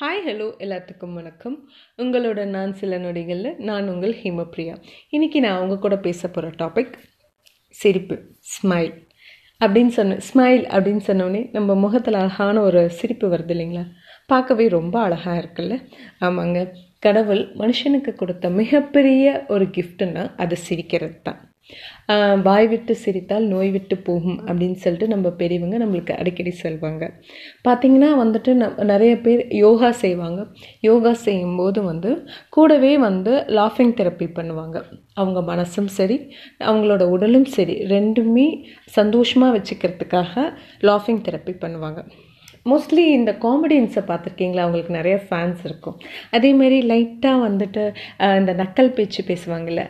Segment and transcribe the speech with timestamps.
[0.00, 1.68] Hi hello எல்லாத்துக்கும் வணக்கம்.
[1.98, 4.76] உங்களோட நான் சில நொடிகளில் நான் உங்கள் ஹிமப்ரியா
[5.10, 6.92] இன்றைக்கி நான் அவங்க கூட பேச போகிற டாபிக்
[7.70, 8.92] சிரிப்பு ஸ்மைல்
[9.60, 13.84] அப்படின்னு சொன்ன ஸ்மைல் அப்படின்னு சொன்னோடனே நம்ம முகத்தில் அழகான ஒரு சிரிப்பு வருது இல்லைங்களா?
[14.26, 15.88] பார்க்கவே ரொம்ப அழகாக இருக்குல்ல?
[16.20, 16.72] ஆமாங்க.
[16.98, 21.45] கடவுள் மனுஷனுக்கு கொடுத்த மிகப்பெரிய ஒரு கிஃப்ட்டுன்னா அது சிரிக்கிறது தான்
[22.46, 27.04] வாய் விட்டு சிரித்தால் நோய் விட்டு போகும் அப்படின்னு சொல்லிட்டு நம்ம பெரியவங்க நம்மளுக்கு அடிக்கடி சொல்வாங்க.
[27.66, 30.42] பார்த்திங்கன்னா வந்துட்டு நம் நிறைய பேர் யோகா செய்வாங்க.
[30.88, 32.12] யோகா செய்யும்போது வந்து
[32.56, 34.76] கூடவே வந்து லாஃபிங் தெரப்பி பண்ணுவாங்க.
[35.14, 36.18] அவங்க மனசும் சரி
[36.68, 38.46] அவங்களோட உடலும் சரி ரெண்டுமே
[38.98, 40.46] சந்தோஷமாக வச்சுக்கிறதுக்காக
[40.90, 42.00] லாஃபிங் தெரப்பி பண்ணுவாங்க.
[42.70, 44.56] மோஸ்ட்லி இந்த காமெடியன்ஸை பார்த்துருக்கீங்களா?
[44.56, 45.96] அவங்களுக்கு நிறைய ஃபேன்ஸ் இருக்கும்.
[46.32, 47.82] அதேமாரி லைட்டாக வந்துட்டு
[48.38, 49.86] இந்த நக்கல் பேச்சு பேசுவாங்கள்ல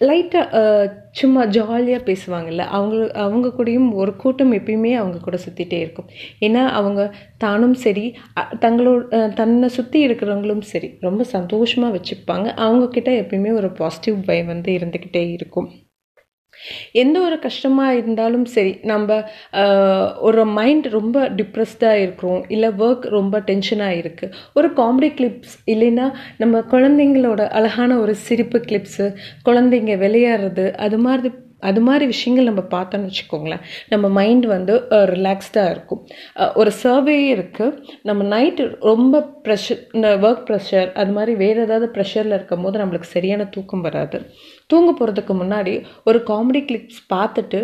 [0.00, 6.08] லைட்டாக சும்மா ஜாலியாக பேசுவாங்கள்ல அவங்க அவங்க கூடயும் ஒரு கூட்டம் எப்பயுமே அவங்க கூட சுற்றிட்டே இருக்கும்.
[6.40, 12.48] ஏன்னா அவங்க தானும் சரி அ- தங்களோட தன்னை சுற்றி இருக்கிறவங்களும் சரி ரொம்ப சந்தோஷமாக வச்சுப்பாங்க.
[12.66, 15.68] அவங்கக்கிட்ட எப்பயுமே ஒரு பாசிட்டிவ் வை வந்து இருந்துக்கிட்டே இருக்கும்.
[16.92, 19.18] எந்த ஒரு கஷ்டமாக இருந்தாலும் சரி நம்ம
[20.20, 26.64] ஒரு மைண்ட் ரொம்ப டிப்ரெஸ்டாக இருக்கிறோம் இல்லை ஒர்க் ரொம்ப டென்ஷனாக இருக்குது ஒரு காமெடி கிளிப்ஸ் இல்லைன்னா நம்ம
[26.70, 29.06] குழந்தைங்களோட அழகான ஒரு சிரிப்பு கிளிப்ஸு
[29.44, 31.30] குழந்தைங்க விளையாடுறது அது மாதிரி
[31.68, 33.62] அது மாதிரி விஷயங்கள் நம்ம பார்த்தோன்னு வச்சுக்கோங்களேன்.
[33.92, 34.74] நம்ம மைண்ட் வந்து
[35.12, 36.02] ரிலாக்ஸ்டாக இருக்கும்.
[36.60, 37.76] ஒரு சர்வே இருக்குது
[38.10, 43.14] நம்ம நைட்டு ரொம்ப ப்ரெஷர் இந்த ஒர்க் ப்ரெஷர் அது மாதிரி வேறு ஏதாவது ப்ரெஷரில் இருக்கும் போது நம்மளுக்கு
[43.16, 44.20] சரியான தூக்கம் வராது.
[44.72, 45.74] தூங்க போகிறதுக்கு முன்னாடி
[46.10, 47.60] ஒரு காமெடி கிளிப்ஸ் பார்த்துட்டு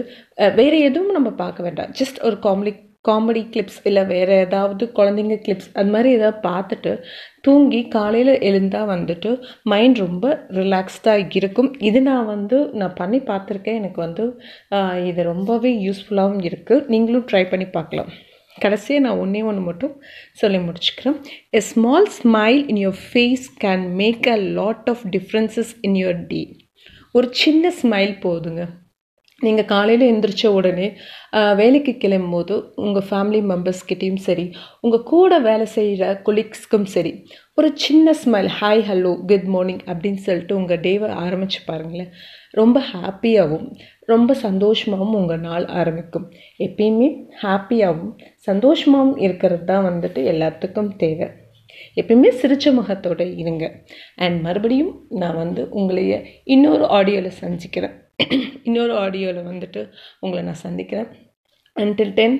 [0.60, 1.92] வேறு எதுவும் நம்ம பார்க்க வேண்டாம்.
[2.00, 2.72] ஜஸ்ட் ஒரு காமெடி
[3.08, 6.92] காமெடி கிளிப்ஸ் இல்லை வேறு ஏதாவது குழந்தைங்க கிளிப்ஸ் அது மாதிரி ஏதாவது பார்த்துட்டு
[7.46, 9.30] தூங்கி காலையில் எழுந்தால் வந்துட்டு
[9.72, 10.26] மைண்ட் ரொம்ப
[10.60, 11.70] ரிலாக்ஸ்டாக இருக்கும்.
[11.88, 13.80] இது நான் வந்து நான் பண்ணி பார்த்துருக்கேன்.
[13.82, 14.24] எனக்கு வந்து
[15.10, 18.10] இது ரொம்பவே யூஸ்ஃபுல்லாகவும் இருக்குது நீங்களும் ட்ரை பண்ணி பார்க்கலாம்.
[18.64, 19.94] கடைசியாக நான் ஒன்றே ஒன்று மட்டும்
[20.40, 21.16] சொல்லி முடிச்சுக்கிறேன்.
[21.58, 26.40] A small smile in your face can make a lot of differences in your day
[27.18, 28.62] ஒரு சின்ன ஸ்மைல் போதுங்க.
[29.44, 30.86] நீங்கள் காலையில் எந்திரிச்ச உடனே
[31.58, 32.54] வேலைக்கு வேலைக்கு கிளம்பும்போது
[32.84, 34.44] உங்கள் ஃபேமிலி மெம்பர்ஸ்கிட்டேயும் சரி
[34.84, 37.12] உங்கள் கூட வேலை செய்கிற கொலீக்ஸ்க்கும் சரி
[37.58, 42.10] ஒரு சின்ன smile hi hello good morning அப்படின்னு சொல்லிட்டு உங்கள் டேவை ஆரம்பிச்சு பாருங்களேன்.
[42.60, 43.66] ரொம்ப ஹாப்பியாகவும்
[44.12, 46.26] ரொம்ப சந்தோஷமாகவும் உங்கள் நாள் ஆரம்பிக்கும்.
[46.66, 47.08] எப்பயுமே
[47.42, 48.14] ஹாப்பியாகவும்
[48.48, 51.28] சந்தோஷமாகவும் இருக்கிறது தான் வந்துட்டு எல்லாத்துக்கும் தேவை.
[52.00, 53.64] எப்பயுமே சிரிச்ச முகத்தோடு இருங்க.
[54.24, 54.92] அண்ட் மறுபடியும்
[55.22, 56.14] நான் வந்து உங்களைய
[56.56, 57.96] இன்னொரு ஆடியோவில் சந்திக்கிறேன்.
[58.62, 59.80] இன்னொரு ஆடியோவில் வந்துட்டு
[60.18, 61.10] உங்களை நான் சந்திக்கிறேன்.
[61.76, 62.38] Until ten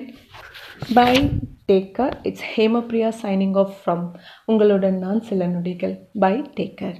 [0.93, 1.11] bye
[1.67, 4.05] take care it's Hemapriya signing off from
[4.45, 5.95] உங்களுடன் நான் சில நொடிகள்.
[6.19, 6.97] By take care